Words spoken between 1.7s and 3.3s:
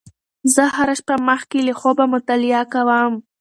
خوبه مطالعه کوم.